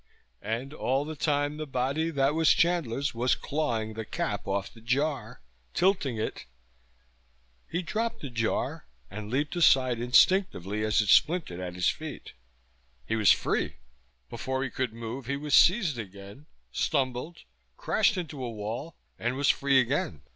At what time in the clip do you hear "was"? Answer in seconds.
2.33-2.49, 3.13-3.35, 13.15-13.31, 15.37-15.53, 19.35-19.49